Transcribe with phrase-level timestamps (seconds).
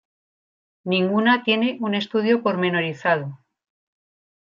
[0.83, 3.37] Ninguna tiene un estudio pormenorizado.